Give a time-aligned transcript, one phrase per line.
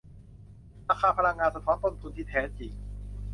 [0.87, 2.71] ราคาพลังงานสะท้อนต้นทุนที่แท้จริง